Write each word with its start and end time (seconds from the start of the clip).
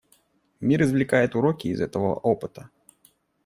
Мир 0.61 0.81
извлекает 0.81 1.35
уроки 1.35 1.67
из 1.67 1.79
этого 1.79 2.15
опыта. 2.15 2.71